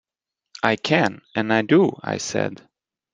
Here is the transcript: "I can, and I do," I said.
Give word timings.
"I 0.63 0.77
can, 0.77 1.21
and 1.35 1.53
I 1.53 1.61
do," 1.61 1.95
I 2.01 2.17
said. 2.17 2.67